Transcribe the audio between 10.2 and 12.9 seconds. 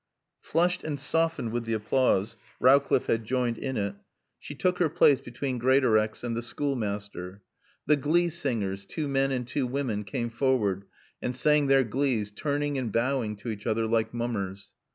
forward and sang their glees, turning